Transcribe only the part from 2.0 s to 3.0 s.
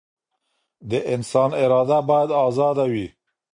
بايد ازاده